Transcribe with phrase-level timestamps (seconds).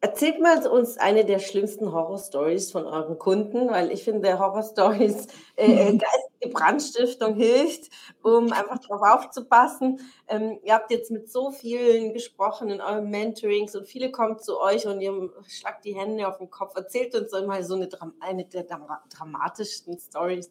[0.00, 5.26] Erzählt mal uns eine der schlimmsten Horror-Stories von euren Kunden, weil ich finde, Horror-Stories,
[5.56, 5.98] äh, äh mhm.
[5.98, 7.90] geistige Brandstiftung hilft,
[8.22, 9.98] um einfach darauf aufzupassen.
[10.28, 14.60] Ähm, ihr habt jetzt mit so vielen gesprochen in euren Mentorings und viele kommen zu
[14.60, 16.76] euch und ihr schlagt die Hände auf den Kopf.
[16.76, 17.88] Erzählt uns mal so eine,
[18.20, 18.66] eine der
[19.10, 20.48] dramatischsten Stories.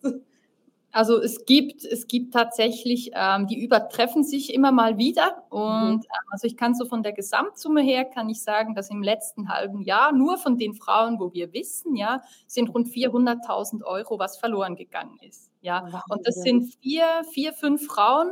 [0.92, 5.44] Also es gibt, es gibt tatsächlich, ähm, die übertreffen sich immer mal wieder.
[5.50, 6.02] Und mhm.
[6.02, 9.50] Ähm, also ich kann so von der Gesamtsumme her, kann ich sagen, dass im letzten
[9.50, 14.38] halben Jahr nur von den Frauen, wo wir wissen, ja, sind rund 400.000 Euro, was
[14.38, 15.52] verloren gegangen ist.
[15.62, 16.02] Ja, Wahnsinn.
[16.10, 18.32] und das sind vier, vier, fünf Frauen.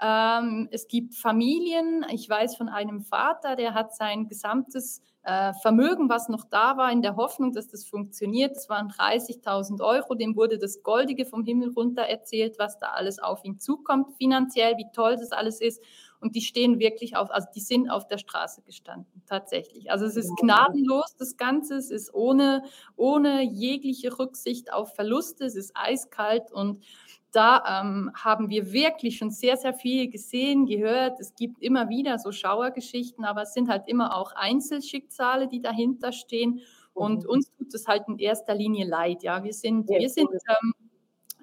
[0.00, 2.04] Ähm, es gibt Familien.
[2.12, 6.92] Ich weiß von einem Vater, der hat sein gesamtes äh, Vermögen, was noch da war,
[6.92, 8.54] in der Hoffnung, dass das funktioniert.
[8.54, 10.14] Das waren 30.000 Euro.
[10.14, 14.76] Dem wurde das Goldige vom Himmel runter erzählt, was da alles auf ihn zukommt, finanziell,
[14.76, 15.82] wie toll das alles ist.
[16.20, 19.90] Und die stehen wirklich auf, also die sind auf der Straße gestanden, tatsächlich.
[19.90, 21.74] Also es ist gnadenlos, das Ganze.
[21.74, 22.62] Es ist ohne,
[22.94, 25.44] ohne jegliche Rücksicht auf Verluste.
[25.44, 26.84] Es ist eiskalt und
[27.36, 31.20] da ähm, haben wir wirklich schon sehr, sehr viel gesehen, gehört.
[31.20, 36.12] Es gibt immer wieder so Schauergeschichten, aber es sind halt immer auch Einzelschicksale, die dahinter
[36.12, 36.60] stehen.
[36.94, 37.30] Und mhm.
[37.30, 39.22] uns tut es halt in erster Linie leid.
[39.22, 40.72] Ja, wir sind, ja, wir sind ähm,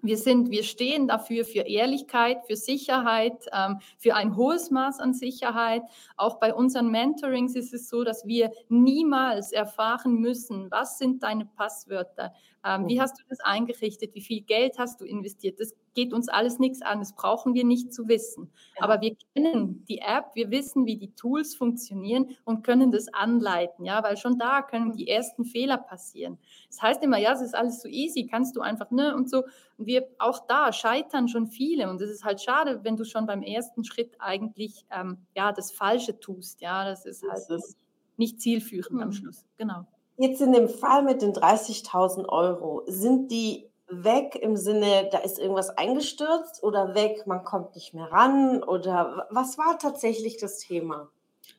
[0.03, 5.13] wir, sind, wir stehen dafür für Ehrlichkeit, für Sicherheit, ähm, für ein hohes Maß an
[5.13, 5.83] Sicherheit.
[6.17, 11.45] Auch bei unseren Mentorings ist es so, dass wir niemals erfahren müssen, was sind deine
[11.45, 12.33] Passwörter,
[12.65, 13.01] ähm, wie mhm.
[13.01, 15.59] hast du das eingerichtet, wie viel Geld hast du investiert.
[15.59, 18.51] Das geht uns alles nichts an, das brauchen wir nicht zu wissen.
[18.77, 18.83] Ja.
[18.83, 23.85] Aber wir kennen die App, wir wissen, wie die Tools funktionieren und können das anleiten,
[23.85, 26.37] ja, weil schon da können die ersten Fehler passieren.
[26.69, 29.43] Das heißt immer, ja, es ist alles so easy, kannst du einfach, ne, und so.
[29.77, 33.25] Und wir auch da scheitern schon viele und es ist halt schade, wenn du schon
[33.25, 37.75] beim ersten Schritt eigentlich, ähm, ja, das Falsche tust, ja, das ist halt das
[38.17, 39.01] nicht zielführend mhm.
[39.01, 39.85] am Schluss, genau.
[40.17, 45.39] Jetzt in dem Fall mit den 30.000 Euro, sind die weg im Sinne, da ist
[45.39, 51.09] irgendwas eingestürzt oder weg, man kommt nicht mehr ran oder was war tatsächlich das Thema?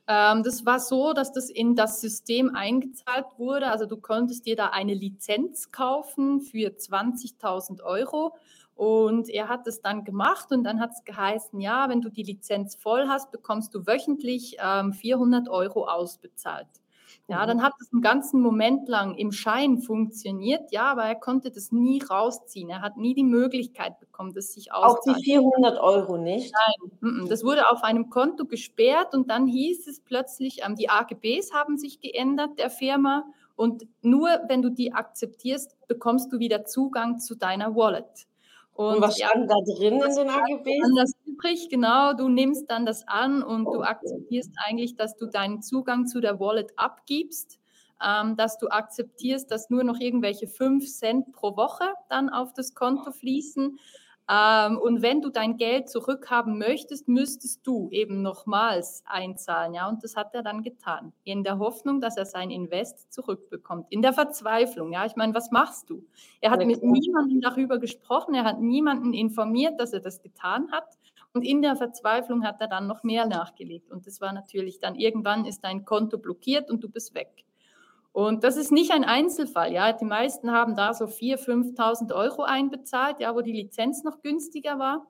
[0.06, 3.68] Ähm, das war so, dass das in das System eingezahlt wurde.
[3.68, 8.34] Also du konntest dir da eine Lizenz kaufen für 20.000 Euro.
[8.74, 12.24] Und er hat es dann gemacht und dann hat es geheißen, ja, wenn du die
[12.24, 16.66] Lizenz voll hast, bekommst du wöchentlich ähm, 400 Euro ausbezahlt.
[17.28, 17.48] Ja, mhm.
[17.48, 21.72] dann hat es einen ganzen Moment lang im Schein funktioniert, ja, aber er konnte das
[21.72, 22.68] nie rausziehen.
[22.70, 25.16] Er hat nie die Möglichkeit bekommen, das sich auszahlen.
[25.16, 26.52] Auch die 400 Euro nicht?
[27.00, 31.52] Nein, das wurde auf einem Konto gesperrt und dann hieß es plötzlich, ähm, die AGBs
[31.52, 33.24] haben sich geändert der Firma
[33.56, 38.26] und nur wenn du die akzeptierst, bekommst du wieder Zugang zu deiner Wallet.
[38.74, 40.96] Und, und was stand ja, da drin in den AGBs?
[40.96, 42.12] Das übrig, genau.
[42.12, 46.40] Du nimmst dann das an und du akzeptierst eigentlich, dass du deinen Zugang zu der
[46.40, 47.60] Wallet abgibst,
[48.04, 52.74] ähm, dass du akzeptierst, dass nur noch irgendwelche 5 Cent pro Woche dann auf das
[52.74, 53.78] Konto fließen
[54.30, 59.74] ähm, und wenn du dein Geld zurückhaben möchtest, müsstest du eben nochmals einzahlen.
[59.74, 61.12] Ja, und das hat er dann getan.
[61.24, 63.86] In der Hoffnung, dass er sein Invest zurückbekommt.
[63.90, 64.92] In der Verzweiflung.
[64.92, 66.06] Ja, ich meine, was machst du?
[66.40, 68.34] Er hat mit niemandem darüber gesprochen.
[68.34, 70.98] Er hat niemanden informiert, dass er das getan hat.
[71.34, 73.90] Und in der Verzweiflung hat er dann noch mehr nachgelegt.
[73.90, 77.44] Und das war natürlich dann irgendwann ist dein Konto blockiert und du bist weg.
[78.14, 79.72] Und das ist nicht ein Einzelfall.
[79.72, 84.22] Ja, die meisten haben da so 4.000, 5.000 Euro einbezahlt, ja, wo die Lizenz noch
[84.22, 85.04] günstiger war.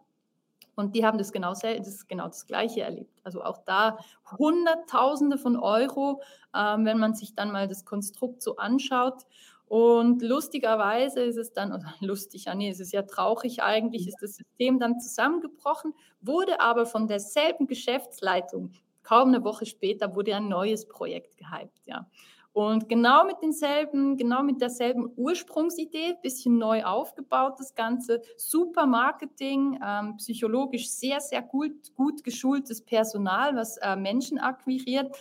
[0.74, 3.20] Und die haben das genau, das, genau das Gleiche erlebt.
[3.22, 3.98] Also auch da
[4.38, 6.22] Hunderttausende von Euro,
[6.56, 9.26] ähm, wenn man sich dann mal das Konstrukt so anschaut.
[9.66, 14.22] Und lustigerweise ist es dann, oder lustig, ja, nee, es ist ja traurig eigentlich, ist
[14.22, 15.92] das System dann zusammengebrochen,
[16.22, 18.72] wurde aber von derselben Geschäftsleitung,
[19.02, 22.06] kaum eine Woche später, wurde ein neues Projekt gehypt, ja.
[22.54, 29.80] Und genau mit denselben, genau mit derselben Ursprungsidee, bisschen neu aufgebaut das Ganze, super Marketing,
[29.84, 35.16] ähm, psychologisch sehr, sehr gut, gut geschultes Personal, was äh, Menschen akquiriert.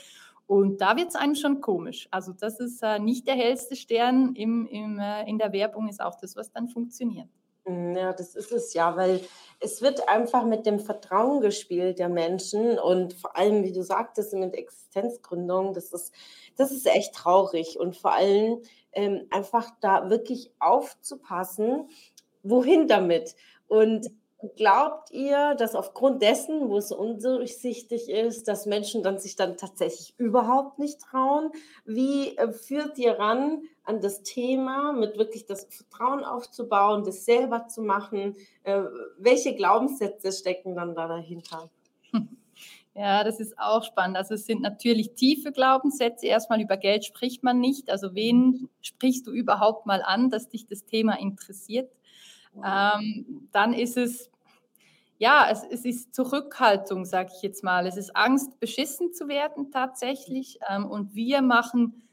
[0.45, 2.07] Und da wird es einem schon komisch.
[2.11, 6.03] Also das ist äh, nicht der hellste Stern im, im, äh, in der Werbung, ist
[6.03, 7.29] auch das, was dann funktioniert.
[7.65, 9.21] Hm, ja, das ist es ja, weil
[9.59, 14.33] es wird einfach mit dem Vertrauen gespielt der Menschen und vor allem, wie du sagtest,
[14.33, 16.13] mit Existenzgründung, das ist,
[16.57, 18.61] das ist echt traurig und vor allem
[18.91, 21.87] ähm, einfach da wirklich aufzupassen,
[22.43, 23.35] wohin damit.
[23.67, 24.09] Und
[24.57, 30.13] glaubt ihr, dass aufgrund dessen, wo es undurchsichtig ist, dass Menschen dann sich dann tatsächlich
[30.17, 31.51] überhaupt nicht trauen?
[31.85, 37.67] Wie äh, führt ihr ran an das Thema, mit wirklich das Vertrauen aufzubauen, das selber
[37.67, 38.35] zu machen?
[38.63, 38.83] Äh,
[39.17, 41.69] welche Glaubenssätze stecken dann da dahinter?
[42.95, 44.17] Ja, das ist auch spannend.
[44.17, 46.27] Also es sind natürlich tiefe Glaubenssätze.
[46.27, 47.89] Erstmal über Geld spricht man nicht.
[47.89, 51.91] Also wen sprichst du überhaupt mal an, dass dich das Thema interessiert?
[52.63, 54.29] Ähm, dann ist es,
[55.17, 57.87] ja, es, es ist Zurückhaltung, sage ich jetzt mal.
[57.87, 60.59] Es ist Angst, beschissen zu werden tatsächlich.
[60.69, 62.03] Ähm, und wir machen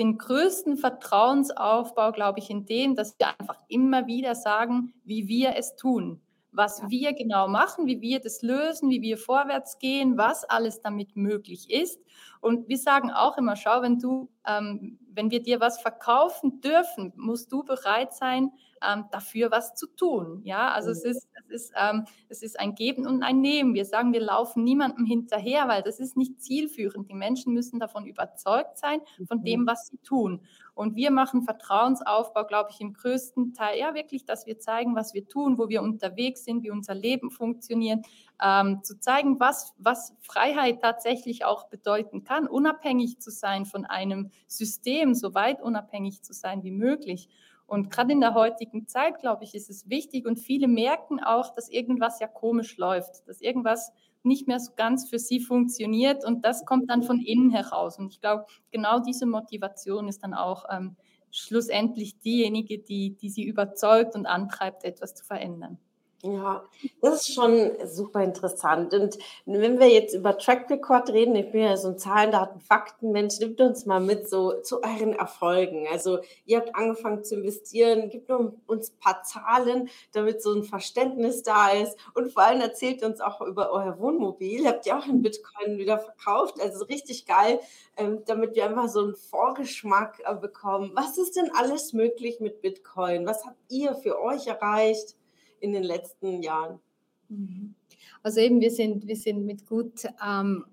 [0.00, 5.54] den größten Vertrauensaufbau, glaube ich, in dem, dass wir einfach immer wieder sagen, wie wir
[5.56, 6.20] es tun
[6.52, 11.16] was wir genau machen, wie wir das lösen, wie wir vorwärts gehen, was alles damit
[11.16, 12.00] möglich ist.
[12.40, 17.12] Und wir sagen auch immer, schau, wenn du, ähm, wenn wir dir was verkaufen dürfen,
[17.16, 18.50] musst du bereit sein,
[18.82, 20.40] ähm, dafür was zu tun.
[20.44, 21.10] Ja, also es mhm.
[21.10, 23.74] ist, es ist, ähm, es ist ein Geben und ein Nehmen.
[23.74, 27.10] Wir sagen, wir laufen niemandem hinterher, weil das ist nicht zielführend.
[27.10, 29.66] Die Menschen müssen davon überzeugt sein, von dem, mhm.
[29.66, 30.40] was sie tun.
[30.74, 35.12] Und wir machen Vertrauensaufbau, glaube ich, im größten Teil, ja, wirklich, dass wir zeigen, was
[35.12, 38.06] wir tun, wo wir unterwegs sind, wie unser Leben funktioniert,
[38.42, 44.30] ähm, zu zeigen, was, was Freiheit tatsächlich auch bedeuten kann, unabhängig zu sein von einem
[44.46, 47.28] System, so weit unabhängig zu sein wie möglich.
[47.66, 51.54] Und gerade in der heutigen Zeit, glaube ich, ist es wichtig und viele merken auch,
[51.54, 53.92] dass irgendwas ja komisch läuft, dass irgendwas
[54.22, 57.98] nicht mehr so ganz für sie funktioniert und das kommt dann von innen heraus.
[57.98, 60.96] Und ich glaube, genau diese Motivation ist dann auch ähm,
[61.30, 65.78] schlussendlich diejenige, die, die sie überzeugt und antreibt, etwas zu verändern.
[66.22, 66.62] Ja,
[67.00, 68.92] das ist schon super interessant.
[68.92, 72.60] Und wenn wir jetzt über Track Record reden, ich bin ja so ein Zahlen, Daten,
[72.60, 75.86] Fakten Mensch, nimmt uns mal mit so zu euren Erfolgen.
[75.90, 81.42] Also ihr habt angefangen zu investieren, gibt uns ein paar Zahlen, damit so ein Verständnis
[81.42, 81.96] da ist.
[82.12, 84.66] Und vor allem erzählt uns auch über euer Wohnmobil.
[84.66, 86.60] Habt ihr auch in Bitcoin wieder verkauft?
[86.60, 87.60] Also richtig geil,
[87.96, 90.90] ähm, damit wir einfach so einen Vorgeschmack äh, bekommen.
[90.94, 93.26] Was ist denn alles möglich mit Bitcoin?
[93.26, 95.16] Was habt ihr für euch erreicht?
[95.60, 96.80] In den letzten Jahren?
[97.28, 97.74] Mhm.
[98.22, 100.64] Also eben, wir sind, wir sind mit gut ähm,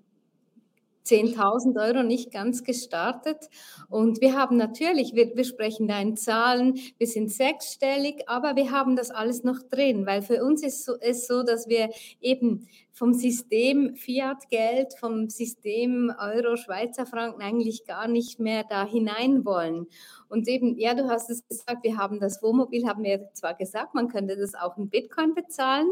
[1.08, 3.48] 10.000 Euro nicht ganz gestartet.
[3.88, 8.70] Und wir haben natürlich, wir, wir sprechen da in Zahlen, wir sind sechsstellig, aber wir
[8.70, 11.90] haben das alles noch drin, weil für uns ist es so, so dass wir
[12.20, 19.44] eben vom System Fiat-Geld, vom System Euro, Schweizer Franken eigentlich gar nicht mehr da hinein
[19.44, 19.86] wollen.
[20.28, 23.94] Und eben, ja, du hast es gesagt, wir haben das Wohnmobil, haben wir zwar gesagt,
[23.94, 25.88] man könnte das auch in Bitcoin bezahlen,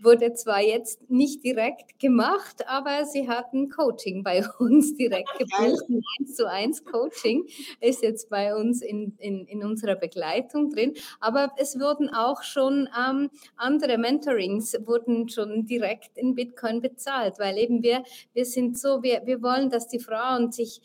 [0.00, 6.02] wurde zwar jetzt nicht direkt gemacht, aber sie hatten Coaching bei uns direkt gebucht, ein
[6.20, 7.46] 1 zu 1 Coaching
[7.80, 12.88] ist jetzt bei uns in, in, in unserer Begleitung drin, aber es wurden auch schon
[12.98, 19.02] ähm, andere Mentorings, wurden schon direkt in Bitcoin bezahlt, weil eben wir, wir sind so,
[19.02, 20.80] wir, wir wollen, dass die Frauen sich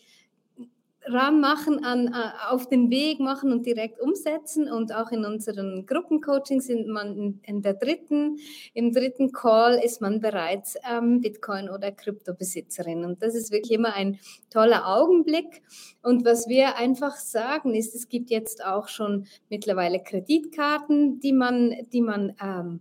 [1.11, 4.71] ranmachen, an, äh, auf den Weg machen und direkt umsetzen.
[4.71, 8.37] Und auch in unseren Gruppencoachings sind man in, der dritten,
[8.73, 13.05] im dritten Call ist man bereits ähm, Bitcoin- oder Kryptobesitzerin.
[13.05, 14.19] Und das ist wirklich immer ein
[14.49, 15.61] toller Augenblick.
[16.01, 21.75] Und was wir einfach sagen, ist, es gibt jetzt auch schon mittlerweile Kreditkarten, die man,
[21.91, 22.79] die man ähm,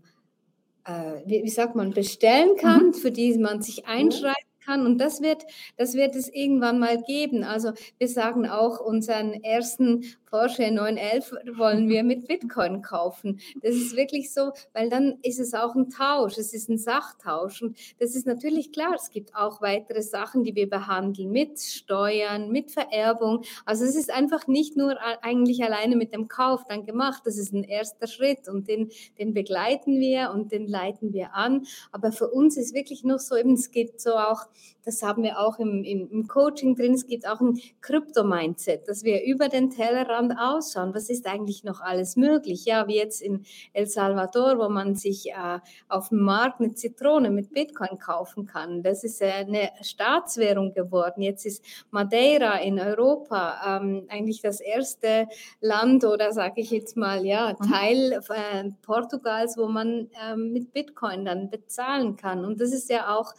[0.85, 2.95] äh, wie, wie, sagt man, bestellen kann, mhm.
[2.95, 4.87] für die man sich einschreibt kann.
[4.87, 5.45] Und das wird,
[5.77, 7.43] das wird es irgendwann mal geben.
[7.43, 13.41] Also wir sagen auch unseren ersten Porsche 911 wollen wir mit Bitcoin kaufen.
[13.63, 17.63] Das ist wirklich so, weil dann ist es auch ein Tausch, es ist ein Sachtausch.
[17.63, 22.51] Und das ist natürlich klar, es gibt auch weitere Sachen, die wir behandeln mit Steuern,
[22.51, 23.45] mit Vererbung.
[23.65, 27.23] Also es ist einfach nicht nur eigentlich alleine mit dem Kauf dann gemacht.
[27.25, 31.67] Das ist ein erster Schritt und den, den begleiten wir und den leiten wir an.
[31.91, 34.47] Aber für uns ist wirklich noch so eben, es geht so auch
[34.89, 39.05] das haben wir auch im, im, im Coaching drin, es gibt auch ein Krypto-Mindset, dass
[39.05, 40.95] wir über den Tellerrand ausschauen.
[40.95, 42.65] Was ist eigentlich noch alles möglich?
[42.65, 47.31] Ja, wie jetzt in El Salvador, wo man sich äh, auf dem Markt eine Zitrone
[47.31, 48.83] mit Bitcoin kaufen kann.
[48.83, 51.23] Das ist äh, eine Staatswährung geworden.
[51.23, 55.29] Jetzt ist Madeira in Europa ähm, eigentlich das erste
[55.61, 57.71] Land oder sage ich jetzt mal, ja, mhm.
[57.71, 62.45] Teil äh, Portugals, wo man ähm, mit Bitcoin dann bezahlen kann.
[62.45, 63.35] Und das ist ja auch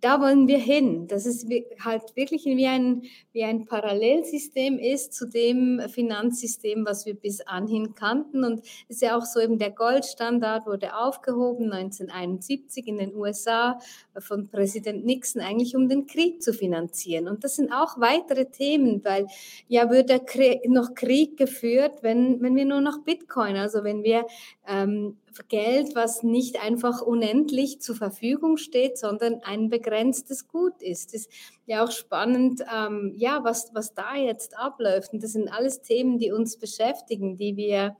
[0.00, 1.46] da wollen wir hin, dass es
[1.84, 3.02] halt wirklich wie ein,
[3.32, 8.44] wie ein Parallelsystem ist zu dem Finanzsystem, was wir bis anhin kannten.
[8.44, 13.78] Und es ist ja auch so eben der Goldstandard wurde aufgehoben 1971 in den USA
[14.18, 17.28] von Präsident Nixon eigentlich, um den Krieg zu finanzieren.
[17.28, 19.26] Und das sind auch weitere Themen, weil
[19.66, 20.20] ja würde
[20.66, 24.26] noch Krieg geführt, wenn, wenn wir nur noch Bitcoin, also wenn wir
[24.66, 25.16] ähm,
[25.48, 31.14] Geld, was nicht einfach unendlich zur Verfügung steht, sondern ein begrenztes Gut ist.
[31.14, 31.32] Es ist
[31.66, 35.12] ja auch spannend, ähm, ja, was, was da jetzt abläuft.
[35.12, 37.96] Und das sind alles Themen, die uns beschäftigen, die wir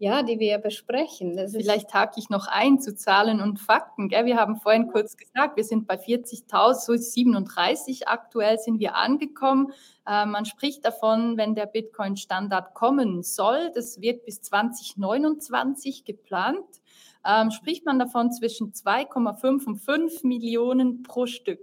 [0.00, 1.36] ja, die wir besprechen.
[1.36, 4.08] Das Vielleicht hake ich noch ein zu Zahlen und Fakten.
[4.08, 4.24] Gell?
[4.24, 9.72] Wir haben vorhin kurz gesagt, wir sind bei 40.000, so 37 aktuell sind wir angekommen.
[10.06, 16.64] Äh, man spricht davon, wenn der Bitcoin-Standard kommen soll, das wird bis 2029 geplant,
[17.22, 21.60] ähm, spricht man davon zwischen 2,5 und 5 Millionen pro Stück.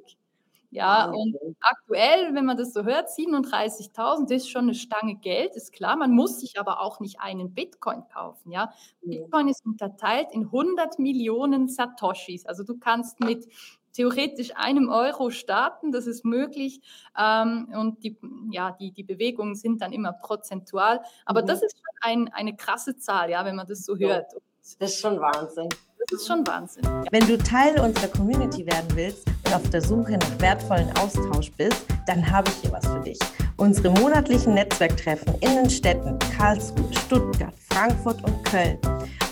[0.70, 5.72] Ja, und aktuell, wenn man das so hört, 37.000 ist schon eine Stange Geld, ist
[5.72, 5.96] klar.
[5.96, 8.52] Man muss sich aber auch nicht einen Bitcoin kaufen.
[8.52, 12.46] Ja, Bitcoin ist unterteilt in 100 Millionen Satoshis.
[12.46, 13.48] Also du kannst mit
[13.94, 16.82] theoretisch einem Euro starten, das ist möglich.
[17.18, 18.18] Ähm, und die,
[18.52, 21.02] ja, die, die Bewegungen sind dann immer prozentual.
[21.26, 21.48] Aber mhm.
[21.48, 24.34] das ist schon ein, eine krasse Zahl, ja, wenn man das so hört.
[24.80, 25.70] Das ist schon Wahnsinn.
[25.98, 26.84] Das ist schon Wahnsinn.
[27.10, 31.86] Wenn du Teil unserer Community werden willst und auf der Suche nach wertvollen Austausch bist,
[32.06, 33.20] dann habe ich hier was für dich.
[33.58, 38.78] Unsere monatlichen Netzwerktreffen in den Städten Karlsruhe, Stuttgart, Frankfurt und Köln.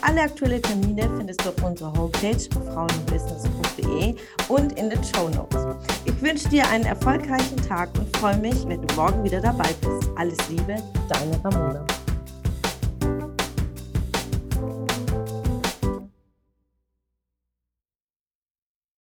[0.01, 2.37] Alle aktuellen Termine findest du auf unserer Homepage
[2.73, 4.15] frauenbusiness.de
[4.47, 5.65] und in den Show Notes.
[6.05, 10.09] Ich wünsche dir einen erfolgreichen Tag und freue mich, wenn du morgen wieder dabei bist.
[10.15, 10.75] Alles Liebe,
[11.09, 11.85] deine Ramona.